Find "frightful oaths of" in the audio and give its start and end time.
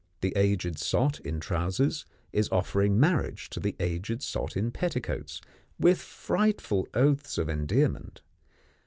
6.01-7.47